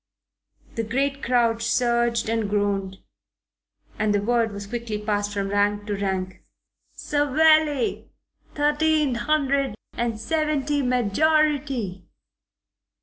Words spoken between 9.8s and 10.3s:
and